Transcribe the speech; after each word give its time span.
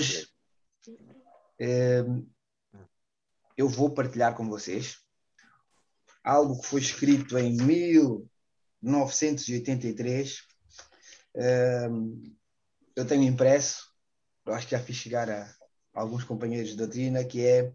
hoje 0.00 0.26
eh, 1.60 2.04
eu 3.54 3.68
vou 3.68 3.92
partilhar 3.92 4.34
com 4.34 4.48
vocês 4.48 4.96
algo 6.24 6.58
que 6.58 6.66
foi 6.66 6.80
escrito 6.80 7.38
em 7.38 7.54
1983. 8.82 10.42
Eh, 11.36 11.90
eu 12.96 13.06
tenho 13.06 13.24
impresso, 13.24 13.94
eu 14.46 14.54
acho 14.54 14.66
que 14.66 14.74
já 14.74 14.82
fiz 14.82 14.96
chegar 14.96 15.28
a 15.28 15.54
alguns 15.92 16.24
companheiros 16.24 16.70
de 16.70 16.78
doutrina, 16.78 17.22
que 17.22 17.44
é 17.44 17.70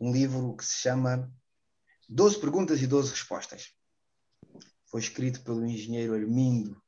um 0.00 0.12
livro 0.12 0.56
que 0.56 0.64
se 0.64 0.76
chama 0.76 1.28
12 2.08 2.38
Perguntas 2.38 2.80
e 2.80 2.86
12 2.86 3.10
Respostas. 3.10 3.74
Foi 4.86 5.00
escrito 5.00 5.42
pelo 5.42 5.66
engenheiro 5.66 6.14
Armindo 6.14 6.80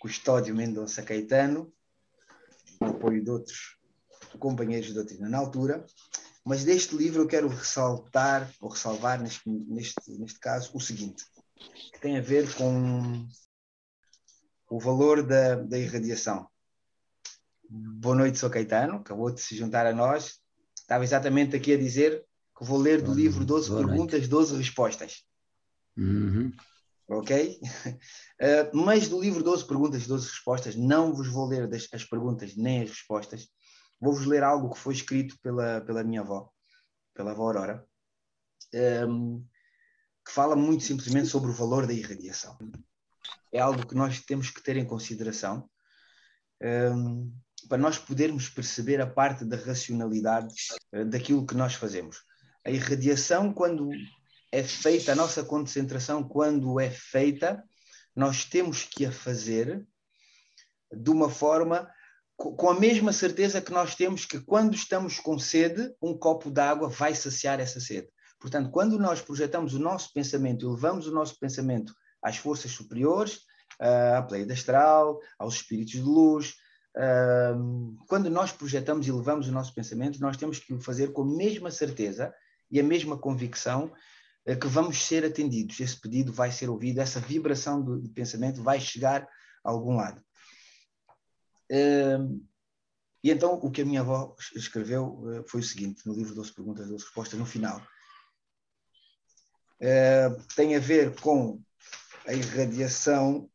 Custódio 0.00 0.52
Mendonça 0.52 1.00
Caetano, 1.00 1.72
apoio 2.98 3.22
de 3.22 3.30
outros 3.30 3.78
companheiros 4.38 4.88
de 4.88 4.94
doutrina 4.94 5.28
na 5.28 5.38
altura, 5.38 5.86
mas 6.44 6.64
deste 6.64 6.96
livro 6.96 7.22
eu 7.22 7.26
quero 7.26 7.48
ressaltar, 7.48 8.50
ou 8.60 8.68
ressalvar 8.68 9.20
neste, 9.20 9.48
neste, 9.48 10.10
neste 10.18 10.38
caso, 10.38 10.70
o 10.74 10.80
seguinte, 10.80 11.24
que 11.92 12.00
tem 12.00 12.18
a 12.18 12.20
ver 12.20 12.52
com 12.54 13.26
o 14.70 14.78
valor 14.78 15.22
da, 15.22 15.56
da 15.56 15.78
irradiação. 15.78 16.48
Boa 17.70 18.16
noite, 18.16 18.38
sou 18.38 18.50
Caetano, 18.50 18.96
acabou 18.96 19.30
de 19.30 19.40
se 19.40 19.56
juntar 19.56 19.86
a 19.86 19.92
nós. 19.92 20.40
Estava 20.74 21.04
exatamente 21.04 21.54
aqui 21.54 21.74
a 21.74 21.78
dizer 21.78 22.24
que 22.56 22.64
vou 22.64 22.78
ler 22.78 23.02
do 23.02 23.12
livro 23.12 23.44
12 23.44 23.68
Boa 23.68 23.84
perguntas, 23.84 24.20
noite. 24.20 24.30
12 24.30 24.56
respostas. 24.56 25.24
Uhum. 25.96 26.50
Ok? 27.08 27.58
Uh, 27.62 28.76
mas 28.76 29.08
do 29.08 29.20
livro 29.20 29.42
12 29.42 29.66
perguntas, 29.66 30.06
12 30.06 30.28
respostas, 30.28 30.76
não 30.76 31.14
vos 31.14 31.28
vou 31.28 31.46
ler 31.46 31.66
das, 31.66 31.88
as 31.92 32.04
perguntas 32.04 32.54
nem 32.54 32.82
as 32.82 32.90
respostas. 32.90 33.48
Vou-vos 34.00 34.26
ler 34.26 34.42
algo 34.42 34.70
que 34.70 34.78
foi 34.78 34.94
escrito 34.94 35.36
pela, 35.42 35.80
pela 35.80 36.04
minha 36.04 36.20
avó, 36.20 36.50
pela 37.14 37.32
avó 37.32 37.44
Aurora, 37.44 37.84
um, 39.08 39.44
que 40.24 40.32
fala 40.32 40.54
muito 40.54 40.84
simplesmente 40.84 41.28
sobre 41.28 41.50
o 41.50 41.54
valor 41.54 41.86
da 41.86 41.92
irradiação. 41.92 42.56
É 43.52 43.58
algo 43.58 43.86
que 43.86 43.94
nós 43.94 44.20
temos 44.20 44.50
que 44.50 44.62
ter 44.62 44.76
em 44.76 44.86
consideração 44.86 45.68
um, 46.62 47.32
para 47.68 47.78
nós 47.78 47.98
podermos 47.98 48.48
perceber 48.48 49.00
a 49.00 49.06
parte 49.06 49.44
da 49.44 49.56
racionalidade 49.56 50.54
uh, 50.94 51.04
daquilo 51.04 51.46
que 51.46 51.54
nós 51.54 51.74
fazemos. 51.74 52.22
A 52.64 52.70
irradiação, 52.70 53.52
quando 53.52 53.90
é 54.50 54.62
feita, 54.62 55.12
a 55.12 55.16
nossa 55.16 55.44
concentração, 55.44 56.22
quando 56.22 56.80
é 56.80 56.90
feita, 56.90 57.62
nós 58.14 58.44
temos 58.44 58.82
que 58.82 59.04
a 59.04 59.12
fazer 59.12 59.86
de 60.92 61.10
uma 61.10 61.28
forma 61.28 61.88
com 62.36 62.70
a 62.70 62.78
mesma 62.78 63.12
certeza 63.12 63.60
que 63.60 63.72
nós 63.72 63.96
temos 63.96 64.24
que 64.24 64.40
quando 64.40 64.74
estamos 64.74 65.18
com 65.18 65.38
sede, 65.38 65.92
um 66.00 66.16
copo 66.16 66.50
d'água 66.50 66.88
vai 66.88 67.12
saciar 67.14 67.58
essa 67.58 67.80
sede. 67.80 68.08
Portanto, 68.40 68.70
quando 68.70 68.96
nós 68.96 69.20
projetamos 69.20 69.74
o 69.74 69.78
nosso 69.78 70.12
pensamento 70.12 70.64
e 70.64 70.68
levamos 70.68 71.08
o 71.08 71.12
nosso 71.12 71.36
pensamento 71.40 71.92
às 72.22 72.36
forças 72.36 72.70
superiores, 72.70 73.40
à 73.80 74.22
playa 74.22 74.46
astral, 74.52 75.18
aos 75.36 75.56
espíritos 75.56 75.94
de 75.94 76.00
luz, 76.02 76.54
quando 78.08 78.30
nós 78.30 78.52
projetamos 78.52 79.06
e 79.06 79.12
levamos 79.12 79.48
o 79.48 79.52
nosso 79.52 79.74
pensamento, 79.74 80.20
nós 80.20 80.36
temos 80.36 80.60
que 80.60 80.72
o 80.72 80.80
fazer 80.80 81.12
com 81.12 81.22
a 81.22 81.36
mesma 81.36 81.72
certeza 81.72 82.32
e 82.70 82.78
a 82.78 82.84
mesma 82.84 83.18
convicção 83.18 83.92
que 84.56 84.66
vamos 84.66 85.04
ser 85.04 85.24
atendidos. 85.24 85.78
Esse 85.80 86.00
pedido 86.00 86.32
vai 86.32 86.50
ser 86.50 86.68
ouvido, 86.70 87.00
essa 87.00 87.20
vibração 87.20 87.82
do, 87.82 88.00
do 88.00 88.10
pensamento 88.10 88.62
vai 88.62 88.80
chegar 88.80 89.28
a 89.64 89.70
algum 89.70 89.96
lado. 89.96 90.22
E 93.22 93.30
então 93.30 93.54
o 93.54 93.70
que 93.70 93.82
a 93.82 93.84
minha 93.84 94.00
avó 94.00 94.34
escreveu 94.54 95.06
uh, 95.06 95.44
foi 95.48 95.60
o 95.60 95.64
seguinte, 95.64 96.06
no 96.06 96.14
livro 96.14 96.34
12 96.34 96.52
perguntas, 96.52 96.86
12 96.86 97.04
respostas, 97.04 97.38
no 97.38 97.46
final. 97.46 97.84
Tem 100.56 100.74
a 100.74 100.80
ver 100.80 101.14
com 101.20 101.62
a 102.26 102.32
irradiação, 102.32 103.48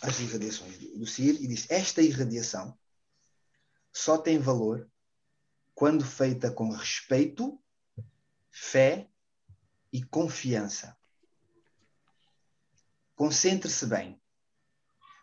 as 0.00 0.20
irradiações 0.20 0.78
do 0.78 1.06
CIR, 1.06 1.42
e 1.42 1.46
diz: 1.46 1.70
esta 1.70 2.00
irradiação 2.00 2.78
só 3.92 4.16
tem 4.16 4.38
valor 4.38 4.88
quando 5.74 6.04
feita 6.04 6.50
com 6.50 6.70
respeito, 6.70 7.60
fé 8.50 9.08
e 9.94 10.02
confiança. 10.02 10.98
Concentre-se 13.14 13.86
bem. 13.86 14.20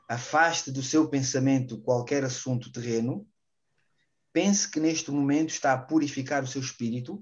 Afaste 0.08 0.72
do 0.72 0.82
seu 0.82 1.10
pensamento 1.10 1.82
qualquer 1.82 2.24
assunto 2.24 2.72
terreno. 2.72 3.30
Pense 4.32 4.72
que 4.72 4.80
neste 4.80 5.12
momento 5.12 5.50
está 5.50 5.74
a 5.74 5.78
purificar 5.78 6.42
o 6.42 6.48
seu 6.48 6.62
espírito, 6.62 7.22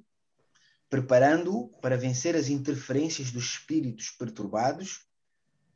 preparando-o 0.92 1.70
para 1.80 1.98
vencer 1.98 2.36
as 2.36 2.50
interferências 2.50 3.32
dos 3.32 3.46
espíritos 3.46 4.12
perturbados, 4.12 5.08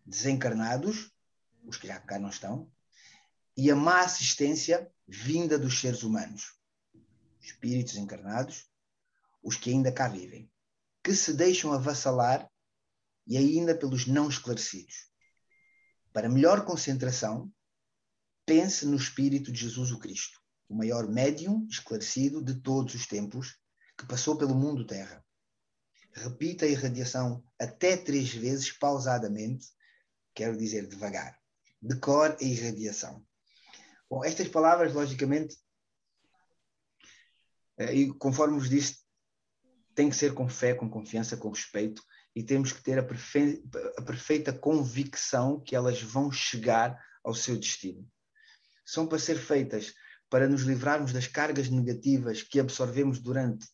desencarnados, 0.05 1.11
os 1.65 1.75
que 1.75 1.87
já 1.87 1.99
cá 1.99 2.19
não 2.19 2.29
estão, 2.29 2.71
e 3.57 3.71
a 3.71 3.75
má 3.75 4.01
assistência 4.01 4.91
vinda 5.07 5.57
dos 5.57 5.79
seres 5.79 6.03
humanos, 6.03 6.53
espíritos 7.41 7.95
encarnados, 7.95 8.69
os 9.41 9.55
que 9.55 9.71
ainda 9.71 9.91
cá 9.91 10.07
vivem 10.07 10.52
que 11.03 11.13
se 11.13 11.33
deixam 11.33 11.73
avassalar 11.73 12.49
e 13.27 13.37
ainda 13.37 13.75
pelos 13.75 14.07
não 14.07 14.29
esclarecidos. 14.29 15.09
Para 16.13 16.29
melhor 16.29 16.65
concentração, 16.65 17.51
pense 18.45 18.85
no 18.85 18.95
Espírito 18.95 19.51
de 19.51 19.59
Jesus 19.59 19.91
o 19.91 19.99
Cristo, 19.99 20.39
o 20.69 20.75
maior 20.75 21.07
médium 21.07 21.67
esclarecido 21.69 22.41
de 22.41 22.55
todos 22.55 22.93
os 22.95 23.05
tempos, 23.05 23.57
que 23.97 24.07
passou 24.07 24.37
pelo 24.37 24.55
mundo 24.55 24.87
terra. 24.87 25.23
Repita 26.13 26.65
a 26.65 26.69
irradiação 26.69 27.43
até 27.59 27.97
três 27.97 28.33
vezes 28.33 28.71
pausadamente, 28.71 29.67
quero 30.33 30.57
dizer 30.57 30.87
devagar. 30.87 31.39
Decore 31.81 32.37
a 32.39 32.43
irradiação. 32.43 33.25
Bom, 34.09 34.23
estas 34.23 34.47
palavras, 34.47 34.93
logicamente, 34.93 35.57
eh, 37.77 37.93
e 37.93 38.13
conforme 38.13 38.57
vos 38.57 38.69
disse, 38.69 39.02
tem 39.95 40.09
que 40.09 40.15
ser 40.15 40.33
com 40.33 40.47
fé, 40.47 40.73
com 40.73 40.89
confiança, 40.89 41.37
com 41.37 41.49
respeito 41.49 42.03
e 42.35 42.43
temos 42.43 42.71
que 42.71 42.81
ter 42.81 42.97
a, 42.97 43.03
perfe 43.03 43.63
a 43.97 44.01
perfeita 44.01 44.51
convicção 44.51 45.59
que 45.59 45.75
elas 45.75 46.01
vão 46.01 46.31
chegar 46.31 46.99
ao 47.23 47.33
seu 47.33 47.57
destino. 47.57 48.07
São 48.85 49.07
para 49.07 49.19
ser 49.19 49.37
feitas 49.37 49.93
para 50.29 50.47
nos 50.47 50.63
livrarmos 50.63 51.13
das 51.13 51.27
cargas 51.27 51.69
negativas 51.69 52.41
que 52.41 52.59
absorvemos 52.59 53.19
durante 53.19 53.67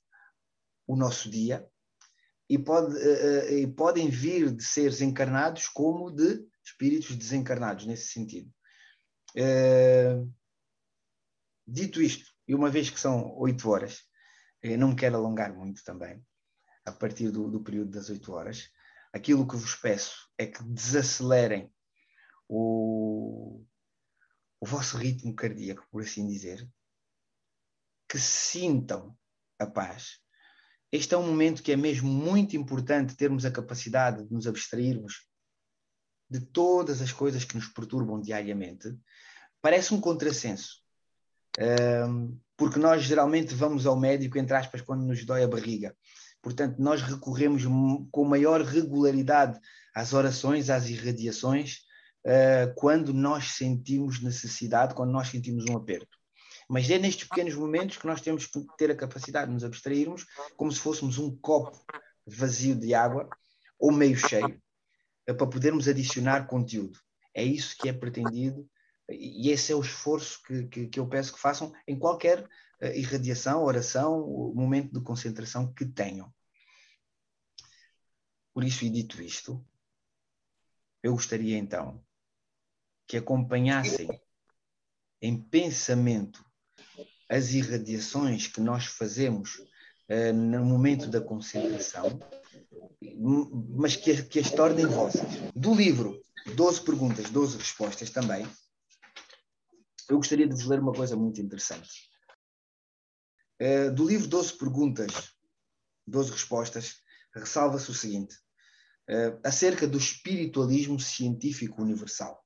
o 0.86 0.96
nosso 0.96 1.30
dia 1.30 1.66
e, 2.50 2.58
pode, 2.58 2.96
uh, 2.96 3.54
e 3.54 3.68
podem 3.68 4.10
vir 4.10 4.52
de 4.54 4.64
seres 4.64 5.02
encarnados 5.02 5.68
como 5.70 6.12
de 6.12 6.46
espíritos 6.64 7.16
desencarnados, 7.16 7.86
nesse 7.86 8.08
sentido. 8.08 8.52
Uh, 9.38 10.30
dito 11.66 12.02
isto, 12.02 12.26
e 12.48 12.54
uma 12.54 12.70
vez 12.70 12.90
que 12.90 13.00
são 13.00 13.34
oito 13.38 13.70
horas, 13.70 14.04
eu 14.62 14.78
não 14.78 14.90
me 14.90 14.96
quero 14.96 15.16
alongar 15.16 15.54
muito 15.54 15.84
também, 15.84 16.24
a 16.86 16.92
partir 16.92 17.32
do, 17.32 17.50
do 17.50 17.62
período 17.62 17.92
das 17.92 18.10
8 18.10 18.32
horas. 18.32 18.70
Aquilo 19.14 19.48
que 19.48 19.56
vos 19.56 19.76
peço 19.76 20.30
é 20.38 20.46
que 20.46 20.64
desacelerem 20.64 21.74
o, 22.48 23.64
o 24.60 24.66
vosso 24.66 24.98
ritmo 24.98 25.36
cardíaco, 25.36 25.88
por 25.90 26.02
assim 26.02 26.28
dizer, 26.28 26.68
que 28.08 28.18
sintam 28.18 29.18
a 29.58 29.66
paz. 29.66 30.20
Este 30.92 31.14
é 31.14 31.18
um 31.18 31.28
momento 31.28 31.62
que 31.62 31.72
é 31.72 31.76
mesmo 31.76 32.10
muito 32.10 32.58
importante 32.58 33.16
termos 33.16 33.46
a 33.46 33.52
capacidade 33.52 34.26
de 34.28 34.34
nos 34.34 34.48
abstrairmos 34.48 35.28
de 36.30 36.40
todas 36.40 37.02
as 37.02 37.12
coisas 37.12 37.44
que 37.44 37.56
nos 37.56 37.68
perturbam 37.68 38.20
diariamente. 38.20 38.96
Parece 39.62 39.94
um 39.94 40.02
contrassenso. 40.02 40.84
Um, 41.60 42.40
porque 42.60 42.78
nós 42.78 43.04
geralmente 43.04 43.56
vamos 43.56 43.86
ao 43.86 43.98
médico, 43.98 44.38
entre 44.38 44.54
aspas, 44.54 44.82
quando 44.82 45.06
nos 45.06 45.24
dói 45.24 45.44
a 45.44 45.48
barriga. 45.48 45.96
Portanto, 46.42 46.76
nós 46.78 47.02
recorremos 47.02 47.64
com 48.12 48.26
maior 48.26 48.62
regularidade 48.62 49.58
às 49.96 50.12
orações, 50.12 50.70
às 50.70 50.90
irradiações, 50.90 51.78
uh, 52.28 52.74
quando 52.76 53.14
nós 53.14 53.54
sentimos 53.54 54.22
necessidade, 54.22 54.94
quando 54.94 55.12
nós 55.12 55.30
sentimos 55.30 55.64
um 55.70 55.78
aperto. 55.78 56.20
Mas 56.70 56.90
é 56.90 57.00
nestes 57.00 57.30
pequenos 57.30 57.56
momentos 57.56 57.98
que 57.98 58.06
nós 58.06 58.20
temos 58.20 58.46
que 58.46 58.62
ter 58.78 58.92
a 58.92 58.96
capacidade 58.96 59.48
de 59.48 59.54
nos 59.54 59.64
abstrairmos, 59.64 60.26
como 60.58 60.70
se 60.70 60.82
fôssemos 60.82 61.18
um 61.18 61.34
copo 61.38 61.82
vazio 62.28 62.76
de 62.76 62.94
água 62.94 63.30
ou 63.80 63.90
meio 63.90 64.18
cheio, 64.18 64.62
uh, 65.30 65.34
para 65.34 65.48
podermos 65.48 65.88
adicionar 65.88 66.46
conteúdo. 66.46 67.00
É 67.34 67.42
isso 67.42 67.78
que 67.78 67.88
é 67.88 67.94
pretendido 67.94 68.70
e 69.12 69.50
esse 69.50 69.72
é 69.72 69.76
o 69.76 69.82
esforço 69.82 70.42
que, 70.44 70.68
que, 70.68 70.88
que 70.88 71.00
eu 71.00 71.08
peço 71.08 71.34
que 71.34 71.40
façam 71.40 71.74
em 71.88 71.98
qualquer 71.98 72.44
uh, 72.44 72.86
irradiação, 72.96 73.64
oração, 73.64 74.28
momento 74.54 74.94
de 74.94 75.02
concentração 75.02 75.74
que 75.74 75.86
tenham. 75.86 76.34
Por 78.54 78.64
isso, 78.64 78.84
e 78.86 78.90
dito 78.90 79.22
isto, 79.22 79.66
eu 81.02 81.14
gostaria 81.14 81.58
então 81.58 82.04
que 83.08 83.18
acompanhassem 83.18 84.08
em 85.22 85.42
pensamento 85.42 86.46
as 87.28 87.54
irradiações 87.54 88.48
que 88.48 88.62
nós 88.62 88.86
fazemos 88.86 89.56
uh, 90.10 90.34
no 90.34 90.64
momento 90.66 91.08
da 91.08 91.22
concentração, 91.22 92.20
mas 93.76 93.96
que, 93.96 94.24
que 94.24 94.40
as 94.40 94.52
tornem 94.52 94.86
vossas. 94.86 95.30
Do 95.56 95.74
livro 95.74 96.22
12 96.56 96.82
perguntas, 96.82 97.30
12 97.30 97.58
respostas 97.58 98.10
também, 98.10 98.48
eu 100.10 100.18
gostaria 100.18 100.48
de 100.48 100.56
vos 100.56 100.66
ler 100.66 100.80
uma 100.80 100.92
coisa 100.92 101.16
muito 101.16 101.40
interessante. 101.40 102.10
Uh, 103.62 103.94
do 103.94 104.08
livro 104.08 104.28
12 104.28 104.58
perguntas, 104.58 105.32
12 106.08 106.32
respostas, 106.32 107.02
ressalva-se 107.34 107.92
o 107.92 107.94
seguinte: 107.94 108.36
uh, 109.08 109.40
acerca 109.44 109.88
do 109.88 109.98
espiritualismo 109.98 111.00
científico 111.00 111.82
universal. 111.82 112.44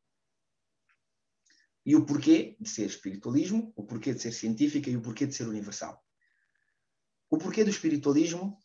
E 1.85 1.95
o 1.95 2.05
porquê 2.05 2.57
de 2.59 2.69
ser 2.69 2.85
espiritualismo, 2.85 3.71
o 3.75 3.85
porquê 3.85 4.13
de 4.13 4.21
ser 4.21 4.33
científica 4.33 4.89
e 4.89 4.97
o 4.97 5.01
porquê 5.01 5.25
de 5.25 5.33
ser 5.33 5.47
universal. 5.47 6.03
O 7.29 7.37
porquê 7.37 7.63
do 7.63 7.69
espiritualismo, 7.69 8.57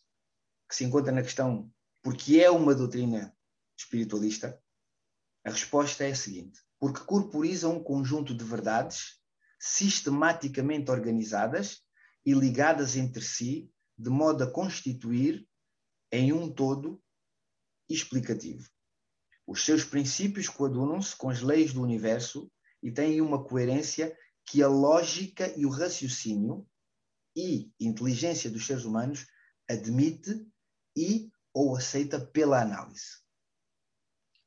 que 0.69 0.75
se 0.75 0.85
encontra 0.85 1.13
na 1.13 1.23
questão 1.23 1.73
porque 2.03 2.41
é 2.41 2.51
uma 2.51 2.75
doutrina 2.75 3.37
espiritualista, 3.77 4.61
a 5.45 5.51
resposta 5.51 6.05
é 6.05 6.11
a 6.11 6.17
seguinte: 6.17 6.61
porque 6.79 7.05
corporiza 7.05 7.69
um 7.69 7.83
conjunto 7.83 8.35
de 8.35 8.45
verdades 8.45 9.19
sistematicamente 9.59 10.91
organizadas 10.91 11.83
e 12.25 12.33
ligadas 12.33 12.97
entre 12.97 13.23
si, 13.23 13.71
de 13.97 14.11
modo 14.11 14.45
a 14.45 14.51
constituir 14.51 15.47
em 16.13 16.33
um 16.33 16.53
todo 16.53 17.03
explicativo. 17.89 18.69
Os 19.47 19.65
seus 19.65 19.85
princípios 19.85 20.49
coadunam-se 20.49 21.17
com 21.17 21.31
as 21.31 21.41
leis 21.41 21.73
do 21.73 21.83
universo 21.83 22.51
e 22.83 22.93
têm 22.93 23.21
uma 23.21 23.43
coerência 23.43 24.17
que 24.45 24.63
a 24.63 24.69
lógica 24.69 25.53
e 25.59 25.67
o 25.67 25.71
raciocínio 25.71 26.67
e 27.35 27.73
inteligência 27.81 28.51
dos 28.51 28.67
seres 28.67 28.85
humanos 28.85 29.27
admite 29.69 30.47
e 30.97 31.31
ou 31.53 31.77
aceita 31.77 32.21
pela 32.21 32.61
análise. 32.61 33.19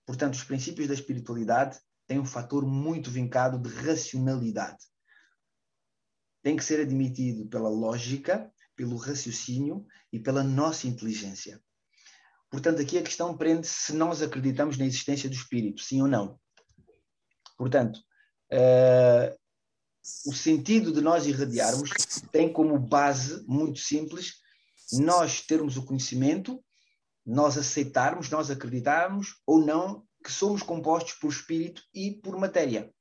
Portanto, 0.06 0.36
os 0.36 0.44
princípios 0.44 0.88
da 0.88 0.94
espiritualidade 0.94 1.80
têm 2.12 2.20
um 2.20 2.26
fator 2.26 2.66
muito 2.66 3.10
vincado 3.10 3.58
de 3.58 3.74
racionalidade. 3.74 4.84
Tem 6.44 6.58
que 6.58 6.66
ser 6.66 6.82
admitido 6.82 7.48
pela 7.48 7.70
lógica, 7.70 8.52
pelo 8.76 8.98
raciocínio 8.98 9.88
e 10.12 10.20
pela 10.20 10.44
nossa 10.44 10.88
inteligência. 10.88 11.64
Portanto, 12.50 12.82
aqui 12.82 12.98
a 12.98 13.02
questão 13.02 13.38
prende 13.38 13.66
se 13.66 13.94
nós 13.94 14.22
acreditamos 14.22 14.78
na 14.78 14.84
existência 14.84 15.30
do 15.30 15.36
espírito, 15.36 15.82
sim 15.82 16.02
ou 16.02 16.08
não. 16.10 16.38
Portanto, 17.58 18.02
uh, 18.52 19.34
o 20.26 20.34
sentido 20.34 20.92
de 20.92 21.00
nós 21.00 21.26
irradiarmos 21.26 21.92
tem 22.30 22.52
como 22.52 22.78
base 22.78 23.42
muito 23.48 23.80
simples 23.80 24.42
nós 25.00 25.40
termos 25.40 25.78
o 25.78 25.86
conhecimento 25.86 26.62
nós 27.26 27.58
aceitarmos, 27.58 28.30
nós 28.30 28.50
acreditarmos 28.50 29.42
ou 29.46 29.64
não 29.64 30.06
que 30.24 30.32
somos 30.32 30.62
compostos 30.62 31.14
por 31.14 31.32
espírito 31.32 31.84
e 31.94 32.12
por 32.12 32.38
matéria. 32.38 32.94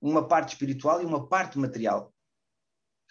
Uma 0.00 0.26
parte 0.26 0.54
espiritual 0.54 1.02
e 1.02 1.04
uma 1.04 1.28
parte 1.28 1.58
material. 1.58 2.12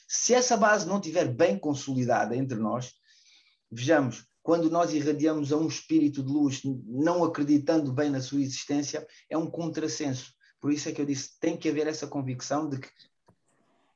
Se 0.07 0.33
essa 0.33 0.57
base 0.57 0.87
não 0.87 0.97
estiver 0.97 1.27
bem 1.27 1.57
consolidada 1.57 2.35
entre 2.35 2.57
nós, 2.57 2.93
vejamos, 3.71 4.25
quando 4.41 4.69
nós 4.69 4.93
irradiamos 4.93 5.51
a 5.51 5.57
um 5.57 5.67
espírito 5.67 6.23
de 6.23 6.31
luz, 6.31 6.61
não 6.63 7.23
acreditando 7.23 7.93
bem 7.93 8.09
na 8.09 8.21
sua 8.21 8.41
existência, 8.41 9.05
é 9.29 9.37
um 9.37 9.49
contrassenso. 9.49 10.33
Por 10.59 10.73
isso 10.73 10.89
é 10.89 10.91
que 10.91 11.01
eu 11.01 11.05
disse, 11.05 11.39
tem 11.39 11.55
que 11.55 11.69
haver 11.69 11.87
essa 11.87 12.07
convicção 12.07 12.67
de 12.67 12.79
que 12.79 12.89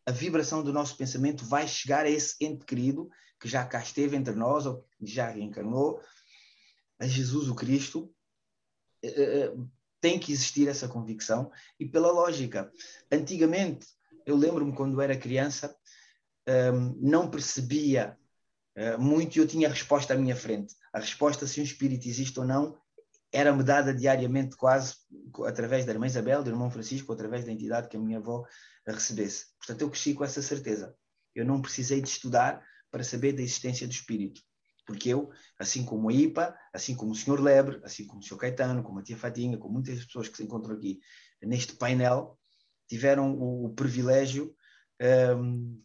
a 0.05 0.11
vibração 0.11 0.63
do 0.63 0.71
nosso 0.71 0.95
pensamento 0.95 1.45
vai 1.45 1.67
chegar 1.67 2.05
a 2.05 2.09
esse 2.09 2.35
ente 2.39 2.65
querido 2.65 3.09
que 3.39 3.47
já 3.47 3.65
cá 3.65 3.81
esteve 3.81 4.15
entre 4.15 4.33
nós, 4.33 4.65
ou 4.65 4.85
já 5.01 5.29
reencarnou, 5.29 5.99
a 6.99 7.07
Jesus 7.07 7.49
o 7.49 7.55
Cristo, 7.55 8.13
tem 10.01 10.19
que 10.19 10.31
existir 10.31 10.67
essa 10.67 10.87
convicção 10.87 11.51
e 11.79 11.85
pela 11.85 12.11
lógica. 12.11 12.71
Antigamente, 13.11 13.87
eu 14.25 14.35
lembro-me 14.35 14.73
quando 14.73 15.01
era 15.01 15.17
criança, 15.17 15.75
ehm, 16.45 16.95
não 16.99 17.29
percebia 17.29 18.17
muito 18.97 19.35
e 19.35 19.39
eu 19.39 19.47
tinha 19.47 19.67
a 19.67 19.71
resposta 19.71 20.15
à 20.15 20.17
minha 20.17 20.35
frente. 20.35 20.75
A 20.91 20.99
resposta 20.99 21.45
se 21.45 21.61
um 21.61 21.63
espírito 21.63 22.07
existe 22.07 22.39
ou 22.39 22.45
não 22.45 22.75
era-me 23.33 23.63
dada 23.63 23.93
diariamente 23.93 24.55
quase 24.55 24.95
através 25.45 25.85
da 25.85 25.91
irmã 25.91 26.05
Isabel, 26.05 26.43
do 26.43 26.51
irmão 26.51 26.69
Francisco, 26.69 27.11
através 27.11 27.43
da 27.43 27.51
entidade 27.51 27.89
que 27.89 27.97
a 27.97 27.99
minha 27.99 28.19
avó 28.19 28.45
recebesse. 28.85 29.47
Portanto, 29.57 29.81
eu 29.81 29.89
cresci 29.89 30.13
com 30.13 30.23
essa 30.23 30.41
certeza. 30.41 30.95
Eu 31.33 31.43
não 31.43 31.59
precisei 31.59 31.99
de 31.99 32.07
estudar 32.07 32.63
para 32.91 33.03
saber 33.03 33.33
da 33.33 33.41
existência 33.41 33.87
do 33.87 33.91
espírito. 33.91 34.39
Porque 34.85 35.09
eu, 35.09 35.31
assim 35.57 35.85
como 35.85 36.09
a 36.09 36.13
IPA, 36.13 36.57
assim 36.73 36.95
como 36.95 37.11
o 37.11 37.15
Sr. 37.15 37.39
Lebre, 37.39 37.79
assim 37.83 38.05
como 38.05 38.19
o 38.19 38.23
Sr. 38.23 38.37
Caetano, 38.37 38.83
como 38.83 38.99
a 38.99 39.03
Tia 39.03 39.17
Fatinha, 39.17 39.57
como 39.57 39.75
muitas 39.75 40.03
pessoas 40.05 40.27
que 40.27 40.37
se 40.37 40.43
encontram 40.43 40.75
aqui 40.75 40.99
neste 41.41 41.75
painel, 41.75 42.37
tiveram 42.87 43.33
o, 43.33 43.65
o 43.65 43.73
privilégio 43.73 44.55
um, 45.37 45.81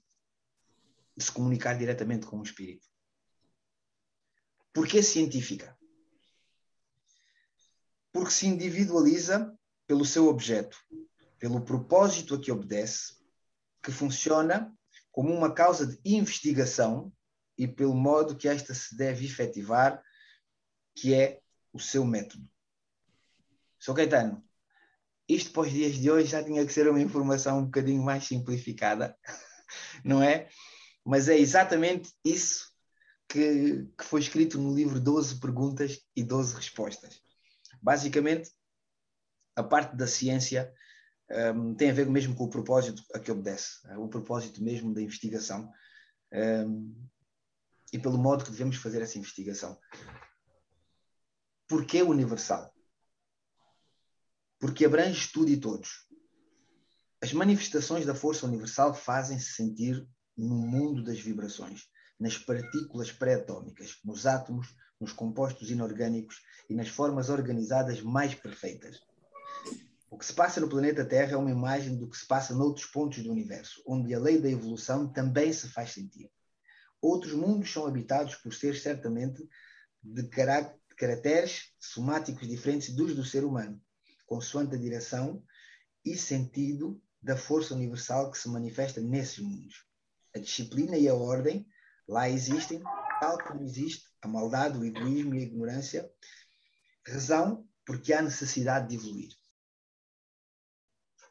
de 1.16 1.24
se 1.24 1.32
comunicar 1.32 1.78
diretamente 1.78 2.26
com 2.26 2.38
o 2.38 2.42
Espírito. 2.42 2.86
Porquê 4.72 5.02
científica? 5.02 5.76
Porque 8.12 8.30
se 8.30 8.46
individualiza 8.46 9.56
pelo 9.86 10.04
seu 10.04 10.28
objeto, 10.28 10.76
pelo 11.38 11.64
propósito 11.64 12.34
a 12.34 12.40
que 12.40 12.50
obedece, 12.50 13.16
que 13.82 13.90
funciona 13.90 14.76
como 15.10 15.32
uma 15.32 15.52
causa 15.52 15.86
de 15.86 15.98
investigação 16.04 17.12
e 17.58 17.66
pelo 17.66 17.94
modo 17.94 18.36
que 18.36 18.48
esta 18.48 18.72
se 18.72 18.96
deve 18.96 19.26
efetivar, 19.26 20.00
que 20.94 21.12
é 21.12 21.40
o 21.72 21.80
seu 21.80 22.04
método. 22.04 22.48
Sou 23.78 23.94
Caetano, 23.94 24.42
isto 25.28 25.50
para 25.50 25.62
os 25.62 25.70
dias 25.70 25.96
de 25.96 26.10
hoje 26.10 26.30
já 26.30 26.42
tinha 26.42 26.64
que 26.64 26.72
ser 26.72 26.88
uma 26.88 27.00
informação 27.00 27.58
um 27.58 27.64
bocadinho 27.64 28.02
mais 28.02 28.24
simplificada, 28.24 29.16
não 30.04 30.22
é? 30.22 30.48
Mas 31.04 31.28
é 31.28 31.36
exatamente 31.36 32.12
isso 32.24 32.72
que, 33.28 33.86
que 33.96 34.04
foi 34.04 34.20
escrito 34.20 34.58
no 34.58 34.74
livro 34.74 35.00
12 35.00 35.38
Perguntas 35.38 36.00
e 36.16 36.22
12 36.22 36.54
Respostas. 36.54 37.20
Basicamente, 37.82 38.50
a 39.54 39.62
parte 39.62 39.96
da 39.96 40.06
ciência 40.06 40.72
um, 41.54 41.74
tem 41.74 41.90
a 41.90 41.94
ver 41.94 42.06
mesmo 42.08 42.34
com 42.34 42.44
o 42.44 42.50
propósito 42.50 43.02
a 43.14 43.18
que 43.18 43.30
obedece, 43.30 43.80
o 43.96 44.08
propósito 44.08 44.62
mesmo 44.62 44.94
da 44.94 45.02
investigação. 45.02 45.70
Um, 46.32 46.94
e 47.92 47.98
pelo 47.98 48.18
modo 48.18 48.44
que 48.44 48.50
devemos 48.50 48.76
fazer 48.76 49.02
essa 49.02 49.18
investigação. 49.18 49.78
Porquê 51.66 52.02
universal? 52.02 52.72
Porque 54.58 54.84
abrange 54.84 55.30
tudo 55.32 55.50
e 55.50 55.60
todos. 55.60 56.06
As 57.20 57.32
manifestações 57.32 58.06
da 58.06 58.14
força 58.14 58.46
universal 58.46 58.94
fazem-se 58.94 59.52
sentir 59.52 60.06
no 60.36 60.56
mundo 60.56 61.02
das 61.02 61.18
vibrações, 61.18 61.88
nas 62.18 62.38
partículas 62.38 63.10
pré-atômicas, 63.10 63.98
nos 64.04 64.24
átomos, 64.26 64.74
nos 65.00 65.12
compostos 65.12 65.70
inorgânicos 65.70 66.40
e 66.68 66.74
nas 66.74 66.88
formas 66.88 67.28
organizadas 67.28 68.00
mais 68.00 68.34
perfeitas. 68.34 69.00
O 70.10 70.16
que 70.16 70.24
se 70.24 70.32
passa 70.32 70.60
no 70.60 70.68
planeta 70.68 71.04
Terra 71.04 71.32
é 71.32 71.36
uma 71.36 71.50
imagem 71.50 71.96
do 71.96 72.08
que 72.08 72.16
se 72.16 72.26
passa 72.26 72.54
noutros 72.54 72.86
pontos 72.86 73.22
do 73.22 73.30
universo, 73.30 73.82
onde 73.86 74.14
a 74.14 74.18
lei 74.18 74.40
da 74.40 74.48
evolução 74.48 75.06
também 75.12 75.52
se 75.52 75.68
faz 75.68 75.92
sentir. 75.92 76.30
Outros 77.00 77.32
mundos 77.32 77.72
são 77.72 77.86
habitados 77.86 78.34
por 78.36 78.52
seres 78.52 78.82
certamente 78.82 79.48
de 80.02 80.28
caracteres 80.96 81.72
somáticos 81.78 82.48
diferentes 82.48 82.94
dos 82.94 83.14
do 83.14 83.24
ser 83.24 83.44
humano, 83.44 83.80
consoante 84.26 84.74
a 84.74 84.78
direção 84.78 85.42
e 86.04 86.16
sentido 86.16 87.00
da 87.22 87.36
força 87.36 87.74
universal 87.74 88.30
que 88.30 88.38
se 88.38 88.48
manifesta 88.48 89.00
nesses 89.00 89.38
mundos. 89.38 89.84
A 90.34 90.38
disciplina 90.38 90.96
e 90.96 91.08
a 91.08 91.14
ordem 91.14 91.66
lá 92.06 92.28
existem, 92.28 92.82
tal 93.20 93.38
como 93.44 93.62
existe 93.62 94.06
a 94.22 94.28
maldade, 94.28 94.78
o 94.78 94.84
egoísmo 94.84 95.34
e 95.34 95.38
a 95.38 95.42
ignorância, 95.42 96.10
razão 97.06 97.68
porque 97.84 98.12
há 98.12 98.22
necessidade 98.22 98.88
de 98.88 98.96
evoluir. 98.96 99.32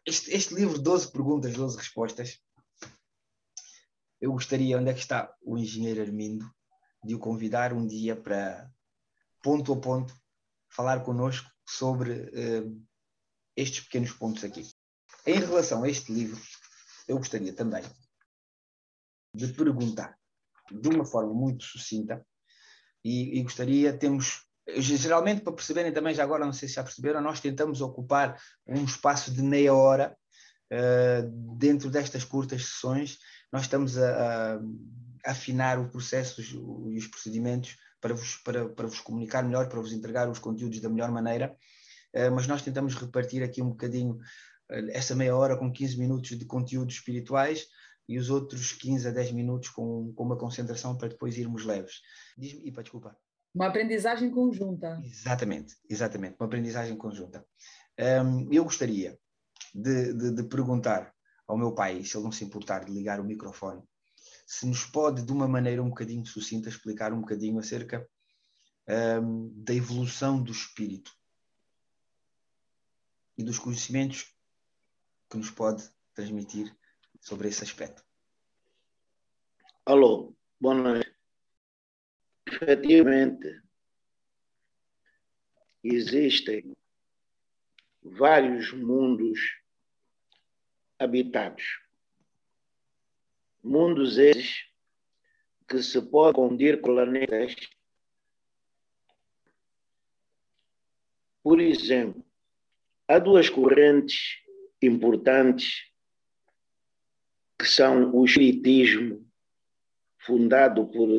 Este, 0.05 0.31
este 0.31 0.55
livro, 0.55 0.79
12 0.79 1.11
perguntas, 1.11 1.53
12 1.53 1.77
respostas, 1.77 2.41
eu 4.19 4.31
gostaria, 4.31 4.77
onde 4.77 4.89
é 4.89 4.93
que 4.93 4.99
está 4.99 5.33
o 5.41 5.57
engenheiro 5.57 6.01
Armindo, 6.01 6.49
de 7.03 7.15
o 7.15 7.19
convidar 7.19 7.73
um 7.73 7.85
dia 7.85 8.15
para, 8.15 8.69
ponto 9.43 9.73
a 9.73 9.77
ponto, 9.77 10.13
falar 10.69 11.03
connosco 11.03 11.49
sobre 11.65 12.11
uh, 12.11 12.85
estes 13.55 13.83
pequenos 13.85 14.11
pontos 14.11 14.43
aqui. 14.43 14.69
Em 15.25 15.39
relação 15.39 15.83
a 15.83 15.89
este 15.89 16.11
livro, 16.11 16.41
eu 17.07 17.17
gostaria 17.17 17.53
também 17.53 17.83
de 19.33 19.47
perguntar 19.49 20.17
de 20.71 20.89
uma 20.89 21.05
forma 21.05 21.33
muito 21.33 21.63
sucinta 21.63 22.25
e, 23.03 23.39
e 23.39 23.43
gostaria, 23.43 23.97
temos 23.97 24.45
geralmente 24.67 25.41
para 25.41 25.53
perceberem 25.53 25.93
também, 25.93 26.13
já 26.13 26.23
agora 26.23 26.45
não 26.45 26.51
sei 26.51 26.67
se 26.67 26.75
já 26.75 26.83
perceberam, 26.83 27.21
nós 27.21 27.39
tentamos 27.39 27.79
ocupar 27.79 28.41
um 28.65 28.83
espaço 28.83 29.31
de 29.31 29.41
meia 29.41 29.73
hora 29.73 30.17
uh, 30.71 31.57
dentro 31.57 31.89
destas 31.89 32.25
curtas 32.25 32.65
sessões 32.65 33.17
nós 33.51 33.63
estamos 33.63 33.97
a, 33.97 34.55
a 34.55 35.31
afinar 35.31 35.79
o 35.79 35.89
processo 35.89 36.41
e 36.41 36.97
os 36.97 37.07
procedimentos 37.07 37.77
para 37.99 38.13
vos, 38.13 38.37
para, 38.37 38.69
para 38.69 38.87
vos 38.87 38.99
comunicar 38.99 39.43
melhor, 39.43 39.67
para 39.67 39.79
vos 39.79 39.91
entregar 39.91 40.29
os 40.29 40.39
conteúdos 40.39 40.79
da 40.79 40.89
melhor 40.89 41.11
maneira, 41.11 41.55
uh, 42.15 42.31
mas 42.31 42.47
nós 42.47 42.61
tentamos 42.61 42.95
repartir 42.95 43.43
aqui 43.43 43.61
um 43.61 43.69
bocadinho 43.69 44.13
uh, 44.13 44.89
essa 44.91 45.15
meia 45.15 45.35
hora 45.35 45.57
com 45.57 45.71
15 45.71 45.97
minutos 45.97 46.37
de 46.37 46.45
conteúdos 46.45 46.95
espirituais 46.95 47.67
e 48.07 48.17
os 48.17 48.29
outros 48.29 48.71
15 48.71 49.07
a 49.07 49.11
10 49.11 49.31
minutos 49.31 49.69
com, 49.69 50.13
com 50.13 50.23
uma 50.23 50.37
concentração 50.37 50.97
para 50.97 51.09
depois 51.09 51.37
irmos 51.37 51.65
leves. 51.65 52.01
Diz-me, 52.37 52.67
Ipa, 52.67 52.81
desculpa. 52.81 53.17
Uma 53.53 53.67
aprendizagem 53.67 54.29
conjunta. 54.29 55.01
Exatamente, 55.03 55.75
exatamente, 55.89 56.35
uma 56.39 56.45
aprendizagem 56.45 56.95
conjunta. 56.95 57.43
Um, 57.99 58.53
eu 58.53 58.63
gostaria 58.63 59.17
de, 59.73 60.13
de, 60.13 60.31
de, 60.35 60.43
perguntar 60.43 61.11
ao 61.47 61.57
meu 61.57 61.73
pai, 61.73 62.03
se 62.03 62.17
ele 62.17 62.25
não 62.25 62.31
se 62.31 62.43
importar 62.43 62.85
de 62.85 62.91
ligar 62.91 63.19
o 63.19 63.23
microfone, 63.23 63.81
se 64.45 64.65
nos 64.65 64.85
pode, 64.85 65.23
de 65.23 65.31
uma 65.31 65.47
maneira 65.47 65.81
um 65.81 65.89
bocadinho 65.89 66.25
sucinta, 66.25 66.69
explicar 66.69 67.13
um 67.13 67.21
bocadinho 67.21 67.59
acerca 67.59 68.07
um, 69.21 69.51
da 69.63 69.73
evolução 69.73 70.41
do 70.41 70.51
espírito 70.51 71.11
e 73.37 73.43
dos 73.43 73.59
conhecimentos 73.59 74.33
que 75.29 75.37
nos 75.37 75.51
pode 75.51 75.89
transmitir 76.13 76.75
sobre 77.19 77.49
esse 77.49 77.63
aspecto. 77.63 78.03
Alô, 79.85 80.35
boa 80.59 80.75
noite. 80.75 81.15
Efetivamente, 82.45 83.61
existem 85.83 86.75
vários 88.01 88.71
mundos 88.73 89.39
habitados. 90.99 91.63
Mundos 93.63 94.17
esses 94.17 94.65
que 95.67 95.81
se 95.83 96.01
podem 96.01 96.33
confundir 96.33 96.79
com 96.81 96.93
planetas. 96.93 97.55
Por 101.43 101.59
exemplo, 101.59 102.25
há 103.07 103.19
duas 103.19 103.49
correntes 103.49 104.37
importantes 104.81 105.85
que 107.59 107.65
são 107.65 108.15
o 108.15 108.25
Espiritismo, 108.25 109.25
fundado 110.19 110.87
por 110.87 111.09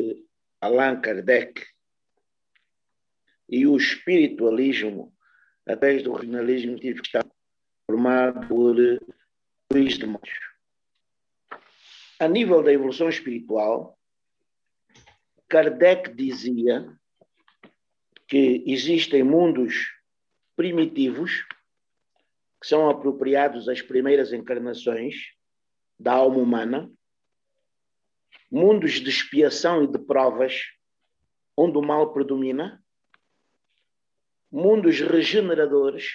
Allan 0.60 1.00
Kardec, 1.00 1.66
e 3.48 3.66
o 3.66 3.76
espiritualismo, 3.76 5.14
através 5.66 6.02
do 6.02 6.12
regionalismo 6.12 6.78
científico, 6.78 7.26
formado 7.86 8.46
por 8.46 8.76
Luís 9.70 9.98
de 9.98 10.06
Moura. 10.06 10.32
A 12.18 12.26
nível 12.26 12.62
da 12.62 12.72
evolução 12.72 13.06
espiritual, 13.06 13.98
Kardec 15.46 16.14
dizia 16.14 16.90
que 18.26 18.64
existem 18.66 19.22
mundos 19.22 19.92
primitivos 20.56 21.46
que 22.58 22.66
são 22.66 22.88
apropriados 22.88 23.68
às 23.68 23.82
primeiras 23.82 24.32
encarnações 24.32 25.34
da 26.00 26.14
alma 26.14 26.38
humana, 26.38 26.90
mundos 28.50 28.92
de 28.92 29.10
expiação 29.10 29.84
e 29.84 29.86
de 29.86 29.98
provas, 29.98 30.62
onde 31.54 31.76
o 31.76 31.82
mal 31.82 32.14
predomina, 32.14 32.82
mundos 34.50 34.98
regeneradores, 35.00 36.06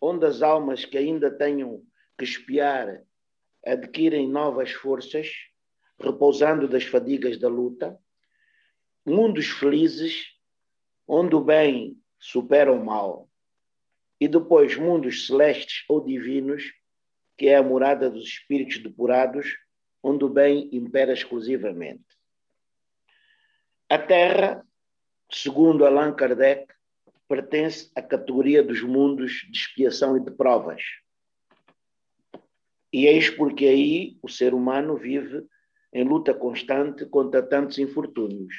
onde 0.00 0.24
as 0.24 0.40
almas 0.40 0.86
que 0.86 0.96
ainda 0.96 1.30
tenham 1.30 1.84
que 2.16 2.24
espiar 2.24 3.02
adquirem 3.64 4.28
novas 4.28 4.72
forças, 4.72 5.28
repousando 5.98 6.68
das 6.68 6.84
fadigas 6.84 7.38
da 7.38 7.48
luta, 7.48 7.98
mundos 9.04 9.46
felizes, 9.46 10.34
onde 11.06 11.34
o 11.34 11.40
bem 11.40 11.98
supera 12.18 12.72
o 12.72 12.84
mal, 12.84 13.28
e 14.20 14.28
depois 14.28 14.76
mundos 14.76 15.26
celestes 15.26 15.84
ou 15.88 16.04
divinos, 16.04 16.72
que 17.36 17.48
é 17.48 17.56
a 17.56 17.62
morada 17.62 18.08
dos 18.08 18.24
espíritos 18.24 18.78
depurados, 18.78 19.56
onde 20.02 20.24
o 20.24 20.28
bem 20.28 20.68
impera 20.72 21.12
exclusivamente. 21.12 22.04
A 23.88 23.98
Terra, 23.98 24.66
segundo 25.30 25.84
Allan 25.84 26.14
Kardec, 26.14 26.72
pertence 27.28 27.90
à 27.94 28.02
categoria 28.02 28.62
dos 28.62 28.82
mundos 28.82 29.46
de 29.50 29.58
expiação 29.58 30.16
e 30.16 30.20
de 30.20 30.30
provas. 30.30 30.82
E 32.94 33.08
eis 33.08 33.28
porque 33.28 33.66
aí 33.66 34.16
o 34.22 34.28
ser 34.28 34.54
humano 34.54 34.96
vive 34.96 35.44
em 35.92 36.04
luta 36.04 36.32
constante 36.32 37.04
contra 37.06 37.42
tantos 37.42 37.76
infortúnios. 37.80 38.54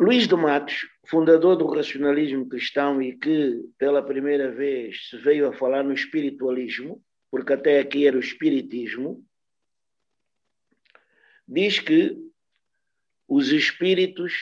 Luís 0.00 0.26
de 0.26 0.34
Matos, 0.34 0.88
fundador 1.06 1.56
do 1.56 1.66
racionalismo 1.66 2.48
cristão 2.48 3.02
e 3.02 3.18
que 3.18 3.68
pela 3.76 4.02
primeira 4.02 4.50
vez 4.50 5.10
se 5.10 5.18
veio 5.18 5.46
a 5.46 5.52
falar 5.52 5.84
no 5.84 5.92
espiritualismo, 5.92 7.04
porque 7.30 7.52
até 7.52 7.78
aqui 7.78 8.06
era 8.06 8.16
o 8.16 8.20
espiritismo, 8.20 9.22
diz 11.46 11.80
que 11.80 12.16
os 13.28 13.50
espíritos 13.50 14.32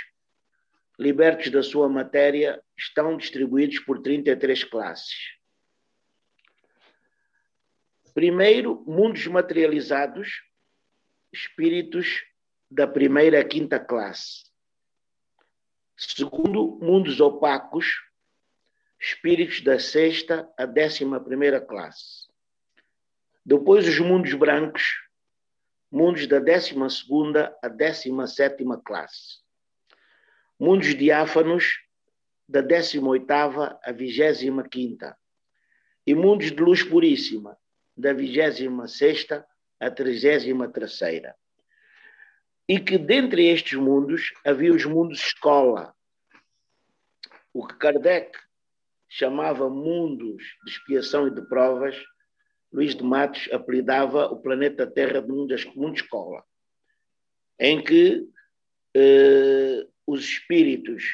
libertos 0.99 1.51
da 1.51 1.63
sua 1.63 1.89
matéria 1.89 2.63
estão 2.77 3.17
distribuídos 3.17 3.81
por 3.81 4.01
33 4.01 4.65
classes. 4.65 5.35
Primeiro, 8.15 8.85
mundos 8.87 9.27
materializados, 9.27 10.43
espíritos 11.33 12.25
da 12.71 12.87
primeira 12.87 13.41
a 13.41 13.45
quinta 13.45 13.79
classe. 13.79 14.45
Segundo, 15.97 16.79
mundos 16.81 17.21
opacos, 17.21 17.87
espíritos 19.01 19.61
da 19.61 19.79
sexta 19.79 20.49
a 20.57 20.65
décima 20.65 21.21
primeira 21.21 21.61
classe. 21.61 22.29
Depois, 23.45 23.87
os 23.87 23.99
mundos 23.99 24.33
brancos, 24.35 24.83
mundos 25.91 26.27
da 26.27 26.39
décima 26.39 26.89
segunda 26.89 27.57
a 27.63 27.69
décima 27.69 28.27
sétima 28.27 28.81
classe. 28.81 29.44
Mundos 30.65 30.95
diáfanos, 30.95 31.81
da 32.49 32.61
décima 32.61 33.09
oitava 33.09 33.79
a 33.83 33.93
vigésima 33.93 34.67
quinta. 34.69 35.17
E 36.07 36.15
mundos 36.15 36.51
de 36.51 36.63
luz 36.63 36.83
puríssima, 36.83 37.57
da 37.97 38.13
vigésima 38.13 38.89
sexta 38.89 39.47
a 39.81 39.91
trigésima 39.91 40.69
terceira 40.69 41.35
e 42.69 42.81
que 42.81 42.97
dentre 42.97 43.47
estes 43.47 43.79
mundos 43.79 44.33
havia 44.45 44.73
os 44.73 44.85
mundos 44.85 45.21
escola, 45.21 45.95
o 47.53 47.67
que 47.67 47.77
Kardec 47.77 48.39
chamava 49.09 49.69
mundos 49.69 50.43
de 50.65 50.71
expiação 50.71 51.29
e 51.29 51.31
de 51.31 51.43
provas, 51.43 51.97
Luís 52.73 52.97
de 52.97 53.05
Matos 53.05 53.49
apelidava 53.53 54.27
o 54.27 54.41
planeta 54.41 54.87
Terra 54.87 55.21
de 55.21 55.29
mundo, 55.29 55.55
mundo 55.77 55.95
escola, 55.95 56.43
em 57.59 57.83
que 57.83 58.27
eh, 58.95 59.87
os 60.07 60.25
espíritos 60.25 61.05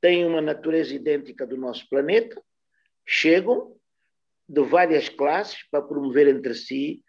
têm 0.00 0.24
uma 0.24 0.40
natureza 0.40 0.94
idêntica 0.94 1.46
do 1.46 1.56
nosso 1.56 1.88
planeta, 1.88 2.42
chegam 3.06 3.76
de 4.48 4.62
várias 4.62 5.08
classes 5.08 5.62
para 5.70 5.82
promover 5.82 6.26
entre 6.28 6.54
si 6.54 7.04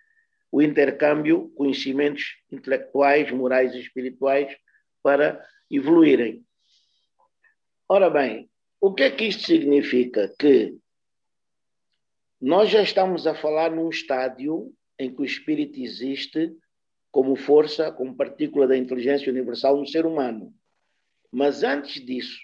o 0.52 0.62
intercâmbio, 0.62 1.50
conhecimentos 1.56 2.36
intelectuais, 2.52 3.32
morais 3.32 3.74
e 3.74 3.80
espirituais 3.80 4.56
para 5.02 5.44
evoluírem. 5.70 6.46
Ora 7.88 8.10
bem, 8.10 8.50
o 8.80 8.94
que 8.94 9.04
é 9.04 9.12
que 9.12 9.26
isto 9.26 9.44
significa? 9.44 10.34
Que 10.38 10.78
nós 12.40 12.70
já 12.70 12.82
estamos 12.82 13.26
a 13.26 13.34
falar 13.34 13.72
num 13.72 13.90
estádio 13.90 14.74
em 15.00 15.14
que 15.14 15.22
o 15.22 15.26
espírito 15.26 15.80
existe 15.80 16.56
como 17.12 17.36
força, 17.36 17.92
como 17.92 18.16
partícula 18.16 18.68
da 18.68 18.78
inteligência 18.78 19.32
universal 19.32 19.78
no 19.78 19.88
ser 19.88 20.06
humano. 20.06 20.54
Mas 21.32 21.64
antes 21.64 22.04
disso, 22.04 22.40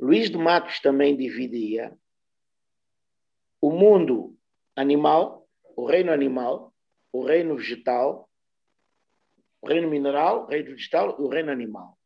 Luís 0.00 0.30
de 0.30 0.38
Matos 0.38 0.80
também 0.80 1.16
dividia 1.16 1.96
o 3.60 3.70
mundo 3.70 4.36
animal 4.74 5.42
o 5.76 5.86
reino 5.86 6.12
animal, 6.12 6.72
o 7.12 7.24
reino 7.24 7.56
vegetal, 7.56 8.28
o 9.60 9.68
reino 9.68 9.88
mineral, 9.88 10.44
o 10.44 10.46
reino 10.46 10.70
vegetal 10.70 11.16
e 11.18 11.22
o 11.22 11.28
reino 11.28 11.50
animal, 11.50 11.98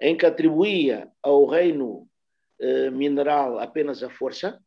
em 0.00 0.16
que 0.16 0.26
atribuía 0.26 1.10
ao 1.22 1.46
reino 1.46 2.08
eh, 2.60 2.90
mineral 2.90 3.58
apenas 3.58 4.02
a 4.02 4.10
força, 4.10 4.60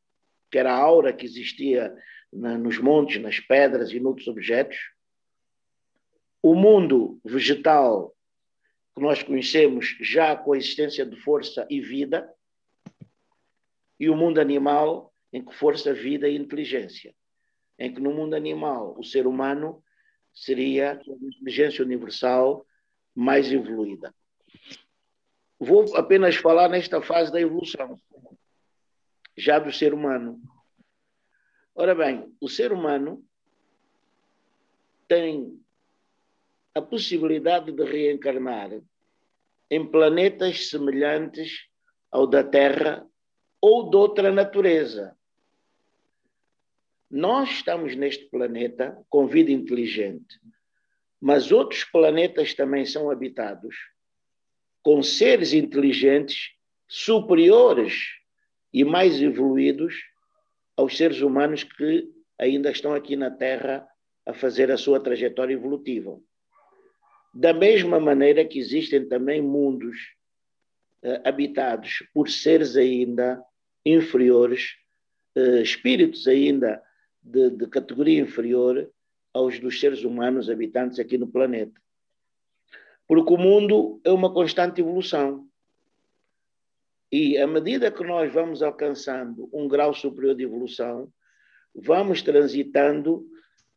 que 0.51 0.57
era 0.57 0.73
a 0.73 0.77
aura 0.77 1.13
que 1.13 1.25
existia 1.25 1.95
na, 2.31 2.57
nos 2.57 2.79
montes, 2.79 3.21
nas 3.21 3.39
pedras 3.39 3.91
e 3.91 3.99
noutros 3.99 4.27
objetos. 4.27 4.77
O 6.41 6.55
mundo 6.55 7.19
vegetal, 7.23 8.15
que 8.95 9.01
nós 9.01 9.21
conhecemos 9.21 9.97
já 9.99 10.35
com 10.35 10.53
a 10.53 10.57
existência 10.57 11.05
de 11.05 11.15
força 11.17 11.67
e 11.69 11.81
vida, 11.81 12.33
e 13.99 14.09
o 14.09 14.15
mundo 14.15 14.39
animal, 14.39 15.13
em 15.33 15.43
que 15.43 15.53
força, 15.53 15.93
vida 15.93 16.27
e 16.29 16.37
inteligência. 16.37 17.13
Em 17.77 17.93
que 17.93 17.99
no 17.99 18.13
mundo 18.13 18.33
animal 18.35 18.97
o 18.97 19.03
ser 19.03 19.27
humano 19.27 19.83
seria 20.33 20.93
a 20.93 20.95
inteligência 20.95 21.83
universal 21.83 22.65
mais 23.13 23.51
evoluída. 23.51 24.13
Vou 25.59 25.95
apenas 25.97 26.37
falar 26.37 26.69
nesta 26.69 27.01
fase 27.01 27.31
da 27.31 27.41
evolução, 27.41 27.99
já 29.35 29.59
do 29.59 29.73
ser 29.73 29.93
humano. 29.93 30.41
Ora 31.75 31.93
bem, 31.93 32.33
o 32.39 32.47
ser 32.47 32.71
humano 32.71 33.25
tem 35.07 35.61
a 36.73 36.81
possibilidade 36.81 37.71
de 37.71 37.83
reencarnar 37.83 38.71
em 39.69 39.85
planetas 39.85 40.69
semelhantes 40.69 41.67
ao 42.11 42.25
da 42.25 42.43
Terra 42.43 43.05
ou 43.61 43.89
de 43.89 43.97
outra 43.97 44.31
natureza. 44.31 45.15
Nós 47.09 47.49
estamos 47.49 47.95
neste 47.95 48.25
planeta 48.25 48.97
com 49.09 49.27
vida 49.27 49.51
inteligente, 49.51 50.39
mas 51.19 51.51
outros 51.51 51.83
planetas 51.83 52.53
também 52.53 52.85
são 52.85 53.09
habitados 53.09 53.75
com 54.81 55.03
seres 55.03 55.53
inteligentes 55.53 56.51
superiores 56.87 58.19
e 58.73 58.83
mais 58.83 59.21
evoluídos 59.21 59.95
aos 60.77 60.95
seres 60.95 61.21
humanos 61.21 61.63
que 61.63 62.09
ainda 62.37 62.71
estão 62.71 62.93
aqui 62.93 63.15
na 63.15 63.29
Terra 63.29 63.87
a 64.25 64.33
fazer 64.33 64.71
a 64.71 64.77
sua 64.77 64.99
trajetória 64.99 65.53
evolutiva. 65.53 66.19
Da 67.33 67.53
mesma 67.53 67.99
maneira 67.99 68.43
que 68.45 68.59
existem 68.59 69.07
também 69.07 69.41
mundos 69.41 69.97
uh, 71.03 71.21
habitados 71.23 72.03
por 72.13 72.29
seres 72.29 72.75
ainda 72.75 73.43
inferiores, 73.85 74.75
uh, 75.35 75.61
espíritos 75.61 76.27
ainda 76.27 76.81
de, 77.21 77.51
de 77.51 77.67
categoria 77.67 78.21
inferior 78.21 78.89
aos 79.33 79.59
dos 79.59 79.79
seres 79.79 80.03
humanos 80.03 80.49
habitantes 80.49 80.99
aqui 80.99 81.17
no 81.17 81.27
planeta. 81.27 81.79
Porque 83.07 83.33
o 83.33 83.37
mundo 83.37 83.99
é 84.03 84.11
uma 84.11 84.33
constante 84.33 84.81
evolução. 84.81 85.47
E 87.11 87.37
à 87.37 87.47
medida 87.47 87.91
que 87.91 88.03
nós 88.03 88.31
vamos 88.31 88.61
alcançando 88.61 89.49
um 89.51 89.67
grau 89.67 89.93
superior 89.93 90.35
de 90.35 90.43
evolução, 90.43 91.11
vamos 91.73 92.21
transitando 92.21 93.25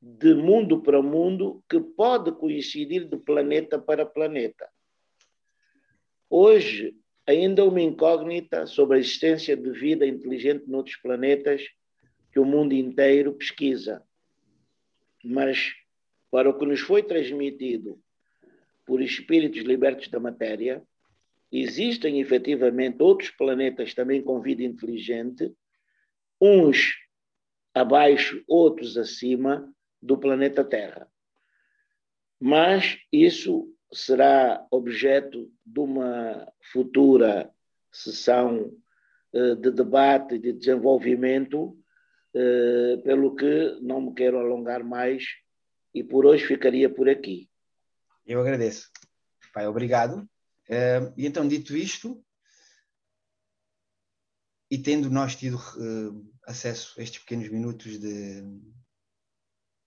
de 0.03 0.35
mundo 0.35 0.83
para 0.83 1.01
mundo 1.01 1.63
que 1.69 1.81
pode 1.81 2.33
coincidir 2.33 3.09
de 3.09 3.17
planeta 3.17 3.79
para 3.79 4.05
planeta. 4.05 4.69
Hoje, 6.29 6.97
ainda 7.25 7.65
uma 7.65 7.81
incógnita 7.81 8.67
sobre 8.67 8.97
a 8.97 9.01
existência 9.01 9.57
de 9.57 9.71
vida 9.71 10.05
inteligente 10.05 10.69
noutros 10.69 10.97
planetas 10.97 11.69
que 12.33 12.41
o 12.41 12.45
mundo 12.45 12.73
inteiro 12.73 13.35
pesquisa. 13.35 14.03
Mas, 15.23 15.73
para 16.33 16.51
o 16.51 16.59
que 16.59 16.67
nos 16.67 16.81
foi 16.81 17.05
transmitido 17.05 18.03
por 18.85 19.01
espíritos 19.01 19.63
libertos 19.63 20.09
da 20.09 20.19
matéria, 20.19 20.83
existem 21.53 22.21
efetivamente 22.21 23.01
outros 23.01 23.31
planetas 23.31 23.95
também 23.95 24.21
com 24.21 24.41
vida 24.41 24.65
inteligente, 24.65 25.53
uns 26.41 26.97
abaixo, 27.73 28.43
outros 28.49 28.97
acima, 28.97 29.73
do 30.03 30.19
planeta 30.19 30.65
Terra. 30.65 31.09
Mas 32.41 32.99
isso 33.13 33.73
será 33.93 34.67
objeto 34.71 35.49
de 35.65 35.79
uma 35.79 36.51
futura 36.73 37.55
sessão 37.93 38.77
eh, 39.33 39.55
de 39.55 39.71
debate 39.71 40.39
de 40.39 40.53
desenvolvimento, 40.53 41.79
eh, 42.35 42.97
pelo 43.05 43.37
que 43.37 43.79
não 43.81 44.01
me 44.01 44.15
quero 44.15 44.39
alongar 44.39 44.83
mais 44.83 45.25
e 45.95 46.03
por 46.03 46.27
hoje 46.27 46.47
ficaria 46.47 46.89
por 46.89 47.09
aqui. 47.09 47.49
Eu 48.27 48.41
agradeço. 48.41 48.91
Pai, 49.55 49.67
obrigado. 49.67 50.29
Eh, 50.69 51.13
e 51.17 51.27
então, 51.27 51.47
dito 51.47 51.77
isto, 51.77 52.25
e 54.71 54.79
tendo 54.79 55.11
nós 55.11 55.37
tido 55.37 55.59
acesso 56.47 56.99
a 56.99 57.03
estes 57.03 57.21
pequenos 57.21 57.51
minutos 57.51 57.99
de, 57.99 58.43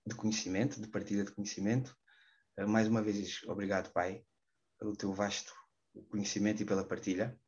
de 0.05 0.15
conhecimento, 0.15 0.81
de 0.81 0.87
partilha 0.87 1.23
de 1.23 1.31
conhecimento. 1.31 1.95
Eh, 2.57 2.65
mais 2.65 2.87
uma 2.87 3.01
vez, 3.01 3.43
obrigado, 3.47 3.91
Pai, 3.91 4.23
pelo 4.77 4.95
teu 4.95 5.13
vasto 5.13 5.53
conhecimento 6.09 6.61
e 6.61 6.65
pela 6.65 6.85
partilha. 6.85 7.39